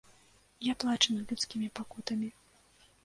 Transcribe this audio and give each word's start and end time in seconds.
Я 0.67 0.73
плачу 0.83 1.17
над 1.17 1.27
людскімі 1.35 1.67
пакутамі. 1.81 2.29